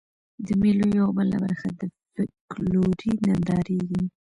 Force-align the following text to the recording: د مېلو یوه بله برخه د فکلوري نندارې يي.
د 0.45 0.47
مېلو 0.61 0.85
یوه 0.97 1.11
بله 1.17 1.35
برخه 1.43 1.67
د 1.79 1.81
فکلوري 2.45 3.11
نندارې 3.27 3.77
يي. 3.89 4.03